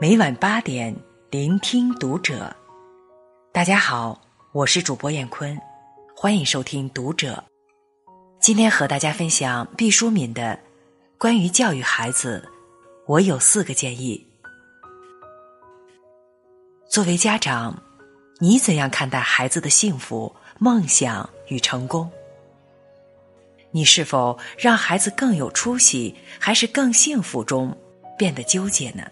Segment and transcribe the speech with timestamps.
[0.00, 0.94] 每晚八点，
[1.28, 2.54] 聆听读者。
[3.50, 4.20] 大家好，
[4.52, 5.60] 我是主播燕坤，
[6.14, 7.42] 欢迎收听《读者》。
[8.40, 10.56] 今天和大家分享毕淑敏的
[11.18, 12.48] 关于教育孩子，
[13.08, 14.24] 我有四个建议。
[16.88, 17.82] 作为家长，
[18.38, 22.08] 你怎样看待孩子的幸福、梦想与成功？
[23.72, 27.76] 你是否让孩子更有出息，还是更幸福中
[28.16, 29.02] 变得纠结呢？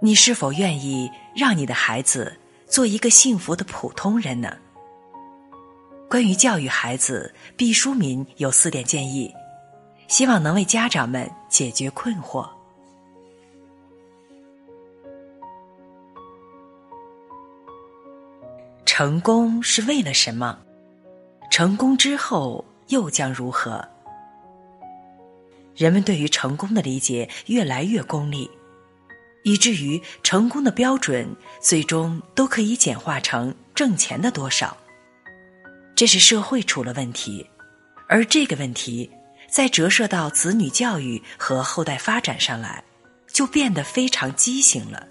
[0.00, 2.36] 你是否愿意让你的孩子
[2.66, 4.56] 做一个幸福的普通人呢？
[6.08, 9.34] 关于教育孩子，毕淑敏有四点建议，
[10.06, 12.46] 希望能为家长们解决困惑。
[18.84, 20.58] 成功是为了什么？
[21.50, 23.82] 成功之后又将如何？
[25.74, 28.50] 人们对于成功的理解越来越功利，
[29.46, 31.24] 以至于成功的标准
[31.62, 34.76] 最终都可以简化成挣钱的多少。
[35.94, 37.48] 这是社会出了问题，
[38.08, 39.08] 而这个问题
[39.48, 42.82] 再折射到子女教育和后代发展上来，
[43.28, 45.06] 就变得非常畸形了。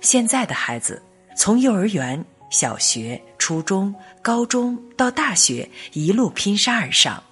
[0.00, 1.02] 现在的孩子
[1.36, 2.24] 从幼儿园。
[2.52, 7.22] 小学、初中、高中到大学，一路拼杀而上，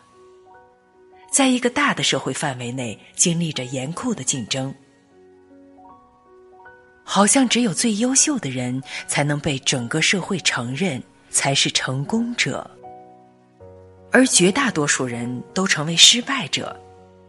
[1.28, 4.72] 在一个大的社会范围内经历着严酷的竞争，
[7.11, 12.70] 好像只有最优秀的人才能被整个社会承认，才是成功者，
[14.12, 16.78] 而绝大多数人都成为失败者。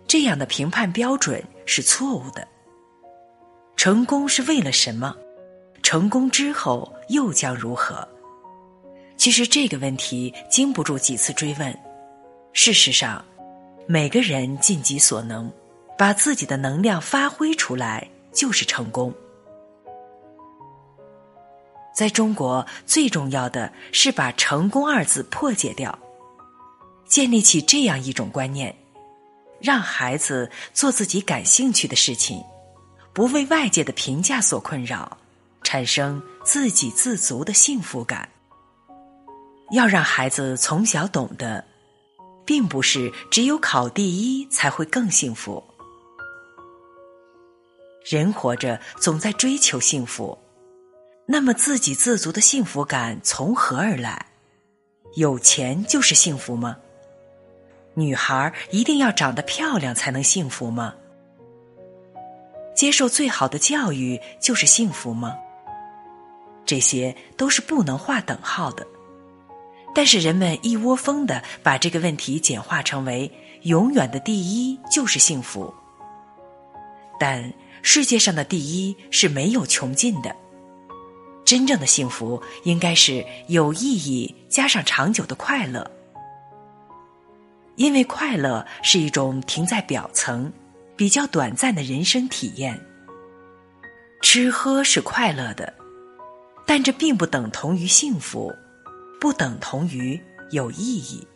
[0.05, 2.45] 这样的评判标准是错误的。
[3.77, 5.15] 成功是为了什么？
[5.81, 8.05] 成功之后又将如何？
[9.15, 11.73] 其实这个问题经不住几次追问。
[12.51, 13.23] 事实上，
[13.87, 15.49] 每个人尽己所能，
[15.97, 19.13] 把自己的能量发挥出来，就是成功。
[21.99, 25.99] 在中国，最重要的是把“成功”二字破解掉，
[27.05, 28.73] 建立起这样一种观念：
[29.59, 32.41] 让孩子做自己感兴趣的事情，
[33.11, 35.17] 不为外界的评价所困扰。
[35.61, 38.29] 产生自给自足的幸福感。
[39.71, 41.65] 要让孩子从小懂得，
[42.45, 45.61] 并不是只有考第一才会更幸福。
[48.05, 50.39] 人活着总在追求幸福，
[51.31, 54.25] 那么自给自足的幸福感从何而来？
[55.13, 56.77] 有钱就是幸福吗？
[57.93, 60.95] 女孩一定要长得漂亮才能幸福吗？
[62.75, 65.37] 接受最好的教育就是幸福吗？
[66.65, 68.87] 这些都是不能划等号的，
[69.93, 75.71] 但是人们一窝蜂的把这个问题简化成为永远的第一就是幸福。
[77.19, 77.53] 但
[77.83, 80.35] 世界上的第一是没有穷尽的，
[81.45, 85.89] 真正的幸福应该是有意义加上长久的快乐，
[87.75, 90.51] 因为快乐是一种停在表层、
[90.95, 92.79] 比较短暂的人生体验。
[94.21, 95.73] 吃喝是快乐的。
[96.65, 98.53] 但这并不等同于幸福，
[99.19, 100.21] 不等同于
[100.51, 101.27] 有意义。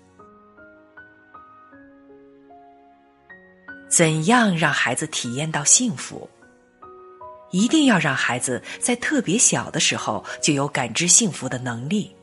[3.90, 6.30] 怎样让孩子体验到幸福？
[7.54, 12.14] 一定要让孩子在特别小的时候就有感知幸福的能力，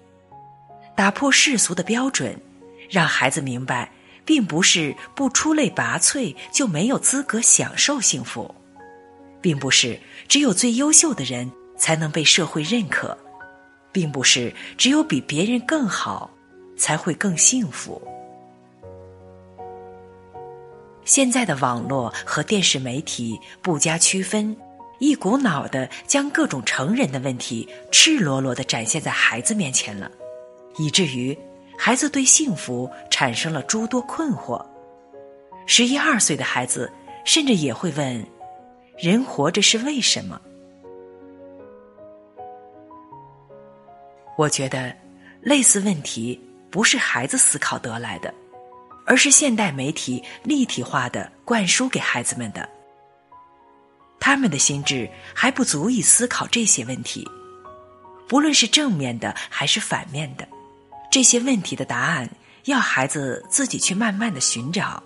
[0.95, 2.39] 打破世俗的标准，
[2.91, 3.91] 让孩子明白，
[4.27, 8.55] 并不是不出类拔萃就没有资格享受幸福，
[9.41, 9.99] 并不是
[10.29, 11.51] 只有最优秀的人。
[11.81, 13.17] 才能被社会认可，
[13.91, 16.31] 并不是只有比别人更好
[16.77, 17.99] 才会更幸福。
[21.07, 24.55] 现在的网络和电视媒体不加区分，
[25.00, 30.11] 一股脑的将各种成人的问题赤裸裸的展现在孩子面前了，
[30.77, 31.37] 以至于
[31.77, 34.64] 孩子对幸福产生了诸多困惑。
[35.67, 36.93] 十一二岁的孩子
[37.25, 38.26] 甚至也会问：
[38.99, 40.38] 人活着是为什么？
[44.37, 44.94] 我觉得，
[45.41, 46.38] 类似问题
[46.70, 48.32] 不是孩子思考得来的，
[49.06, 52.69] 而是现代媒体立体化的灌输给孩子们的。
[54.20, 57.26] 他们的心智还不足以思考这些问题，
[58.28, 60.46] 不论是正面的还是反面的，
[61.11, 62.28] 这些问题的答案
[62.67, 65.02] 要孩子自己去慢慢的寻找。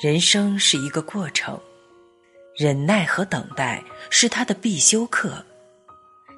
[0.00, 1.60] 人生是一个过程，
[2.56, 5.44] 忍耐和等待是他的必修课。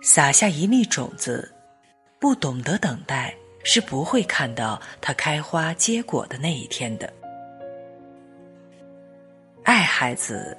[0.02, 1.50] 撒下一粒种子，
[2.20, 3.34] 不懂得等待，
[3.64, 7.10] 是不会看到它开花结果的那一天的。
[9.62, 10.54] 爱孩子，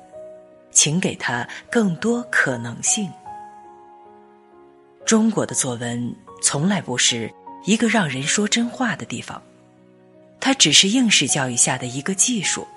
[0.76, 3.10] 请给他更多可能性。
[5.04, 7.34] 中国的作文从来不是
[7.66, 9.42] 一个让人说真话的地方，
[10.40, 12.68] 它只是应试教育下的一个技术。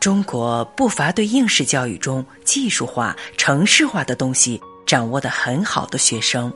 [0.00, 6.52] 中国不乏对应试教育中技术化、城市化的东西掌握的很好的学生，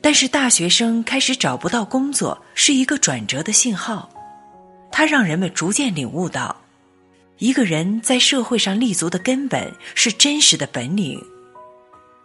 [0.00, 4.10] 但是大学生开始找不到工作是一个转折的信号，
[4.90, 6.61] 它让人们逐渐领悟到，
[7.42, 11.20] 一个人在社会上立足的根本是真实的本领，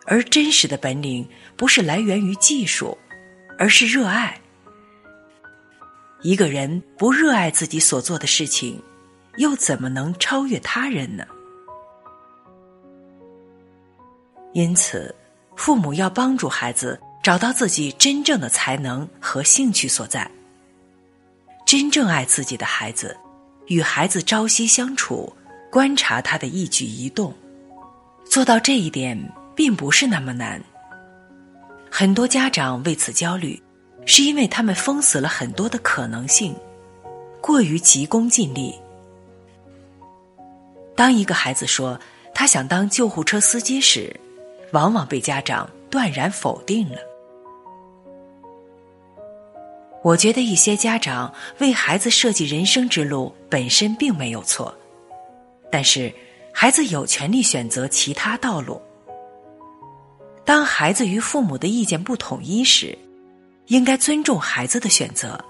[0.06, 2.96] 而真实的本领不是来源于技术，
[3.58, 4.40] 而是热爱。
[6.22, 8.80] 一个人不热爱自己所做的事情。
[9.38, 11.26] 又怎么能超越他人呢？
[14.54, 15.16] 因此，
[15.56, 20.30] 父母要帮助孩子找到自己真正的才能和兴趣所在。
[21.66, 23.18] 真正爱自己的孩子，
[23.68, 25.32] 与孩子朝夕相处，
[25.72, 27.34] 观察他的一举一动，
[28.26, 29.18] 做到这一点
[29.56, 30.62] 并不是那么难。
[31.92, 33.62] 很多家长为此焦虑，
[34.06, 36.56] 是因为他们封死了很多的可能性，
[37.42, 38.74] 过于急功近利。
[40.96, 42.00] 当一个孩子说
[42.34, 44.18] 他想当救护车司机时，
[44.72, 46.98] 往往被家长断然否定了。
[50.08, 54.74] 我觉得一些家长为孩子设计人生之路本身并没有错，
[55.70, 56.14] 但是
[56.54, 58.82] 孩子有权利选择其他道路。
[60.46, 62.98] 当孩子与父母的意见不统一时，
[63.66, 65.44] 应该尊重孩子的选择，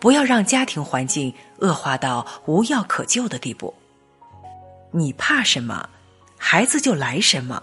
[0.00, 3.72] 不要让家庭环境恶化到无药可救的地步。
[4.90, 5.88] 你怕什么，
[6.36, 7.62] 孩子就来什么。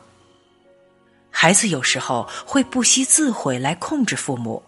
[1.29, 4.63] 孩子有时候会不惜自毁来控制父母，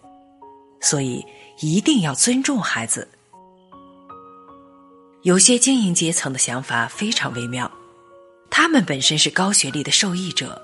[0.80, 1.26] 所以
[1.60, 3.08] 一定要尊重孩子。
[5.24, 7.70] 有些精英阶层的想法非常微妙，
[8.50, 10.62] 他们本身是高学历的受益者，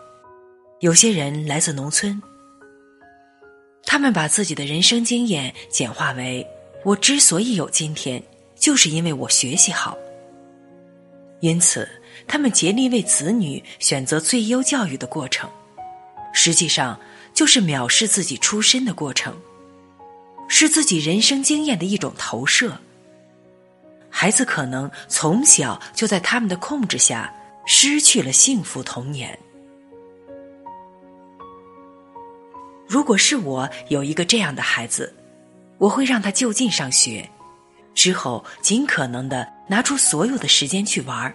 [0.80, 2.21] 有些人来自农村，
[3.86, 6.45] 他们把自己的人生经验简化为：
[6.86, 8.24] 我之所以有今天，
[8.56, 9.98] 就是因为我学习好。
[11.42, 11.89] 因此，
[12.25, 15.50] 他们竭力为子女选择最优教育的过程，
[16.31, 16.98] 实际上
[17.33, 19.36] 就是藐视自己出身的过程，
[20.48, 22.78] 是自己人生经验的一种投射。
[24.10, 27.34] 孩子可能从小就在他们的控制下
[27.66, 29.38] 失去了幸福童年。
[32.88, 35.13] 如果是我有一个这样的孩子，
[35.80, 37.28] 我会让他就近上学。
[37.95, 41.34] 之后，尽可能的拿出所有的时间去玩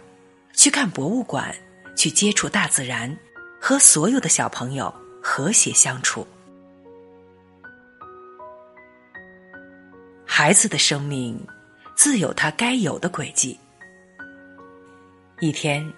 [0.55, 1.55] 去看博物馆，
[1.97, 3.17] 去接触大自然，
[3.61, 6.27] 和所有的小朋友和谐相处。
[10.41, 11.37] 孩子的生命
[11.97, 13.59] 自有他该有的轨迹。
[15.41, 15.93] 一天，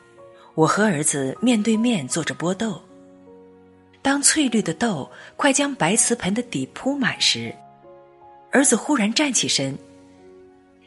[0.54, 2.80] 我和儿子面对面坐着剥豆，
[4.00, 7.54] 当翠绿的豆快将白瓷盆的底铺满时，
[8.50, 9.76] 儿子忽然站起身。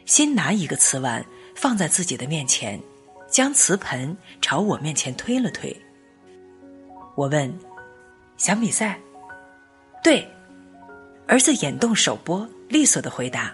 [0.08, 1.24] 先拿一个瓷碗
[1.54, 2.82] 放在自己的面前，
[3.30, 5.80] 将瓷盆朝我面前推了推。
[7.14, 7.56] 我问
[8.36, 9.00] ：“想比赛？”
[10.04, 10.28] 对，
[11.28, 13.54] 儿子眼动手拨，利索的回答：“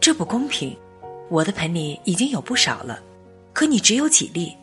[0.00, 0.74] 这不公平，
[1.28, 3.02] 我的盆里已经有不少了，
[3.52, 4.56] 可你只有几粒。”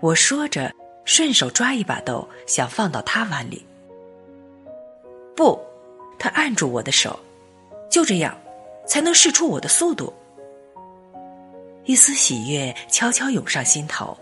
[0.00, 0.72] 我说着，
[1.04, 3.62] 顺手抓一把豆，想放到他碗里。
[5.36, 5.60] 不，
[6.18, 7.20] 他按住我的手，
[7.90, 8.34] 就这样。
[8.88, 10.10] 才能试出我的速度。
[11.84, 14.16] 一丝喜悦悄悄涌上心头，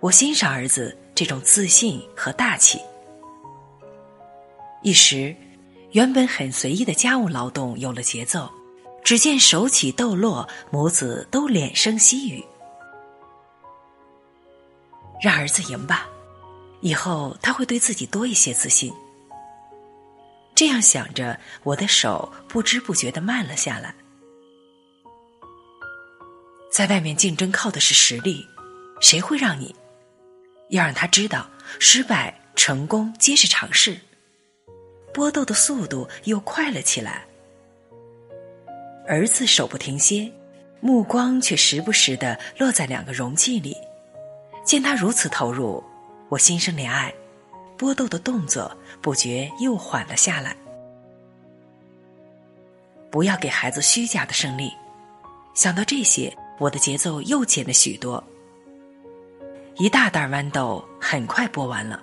[0.00, 2.78] 我欣赏儿子这种自信和大气。
[4.82, 5.34] 一时，
[5.96, 8.52] 原本很随意的家务劳动有了节奏。
[9.02, 12.44] 只见手起豆落，母子都脸生喜语。
[15.22, 16.06] 让儿子赢吧，
[16.82, 18.92] 以后他会对自己多一些自信。
[20.54, 23.94] 这样想着，我的手不知不觉的慢了下来。
[26.70, 28.46] 在外面竞争靠的是实力，
[29.00, 29.74] 谁会让你？
[30.68, 31.48] 要让他知道，
[31.80, 33.98] 失败、成功皆是常事。
[35.16, 37.24] 剥豆的速度又快了起来。
[39.06, 40.30] 儿子手不停歇，
[40.78, 43.74] 目光却时不时的落在两个容器里。
[44.62, 45.82] 见他如此投入，
[46.28, 47.14] 我心生怜爱。
[47.78, 48.70] 剥豆的动作
[49.00, 50.54] 不觉又缓了下来。
[53.10, 54.70] 不要给孩子虚假的胜利。
[55.54, 58.22] 想到这些，我的节奏又减了许多。
[59.76, 62.02] 一大袋豌豆很快剥完了，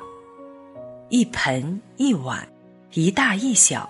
[1.10, 2.48] 一盆一碗，
[2.96, 3.90] 一大一小，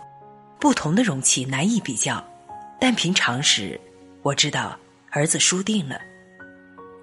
[0.59, 2.23] 不同的容器难以比较。
[2.79, 3.79] 但凭常识，
[4.21, 4.77] 我知道
[5.09, 5.99] 儿子输定了，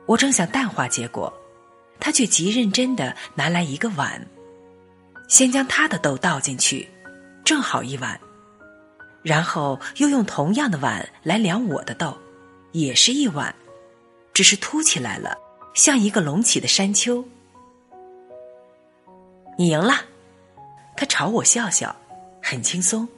[0.07, 1.30] 我正想淡化结果，
[1.99, 4.26] 他却极认真的拿来一个碗，
[5.28, 6.88] 先将他的豆倒进去，
[7.45, 8.19] 正好一碗，
[9.23, 12.16] 然后又用同样的碗来量我的豆，
[12.73, 13.54] 也是一碗，
[14.33, 15.37] 只是凸起来了，
[15.75, 17.23] 像一个隆起的山丘。
[19.59, 19.95] 你赢了，
[21.00, 21.97] 他朝我笑笑，
[22.42, 23.09] 很轻松，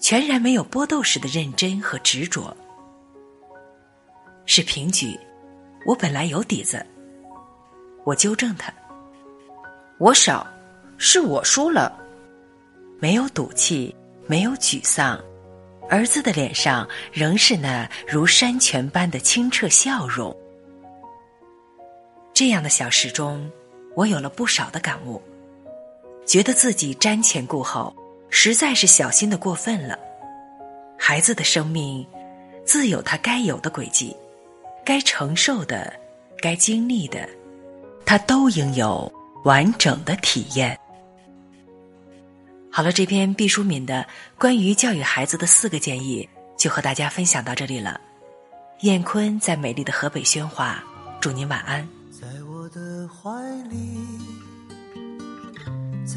[0.00, 2.56] 全然没有剥豆时的认真和执着。
[4.46, 5.16] 是平局。
[5.86, 6.84] 我本来有底子，
[8.04, 8.74] 我纠正他。
[9.98, 10.44] 我少，
[10.96, 11.96] 是我输了。
[12.98, 13.94] 没有赌气，
[14.26, 15.22] 没有沮丧，
[15.88, 20.36] 儿子的脸上仍是那如山泉般的清澈笑容。
[22.34, 23.48] 这样的小事中，
[23.94, 25.22] 我有了不少的感悟，
[26.28, 27.96] 觉得自己瞻前顾后，
[28.28, 29.98] 实在是小心的过分了。
[30.98, 32.06] 孩子的生命，
[32.66, 34.14] 自有他该有的轨迹。
[34.84, 35.90] 该承受的，
[36.38, 37.26] 该经历的，
[38.04, 39.10] 他都应有
[39.44, 40.78] 完整的体验。
[42.70, 44.06] 好了，这篇毕淑敏的
[44.38, 47.98] 关于教育孩子的四个建议，就和大家分享到这里了。
[48.80, 50.84] 燕坤在美丽的河北宣化，
[51.20, 51.88] 祝您晚安。
[52.12, 53.30] 在我的怀
[53.70, 53.78] 里，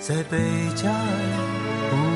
[0.00, 0.38] 在贝
[0.74, 2.09] 加尔湖。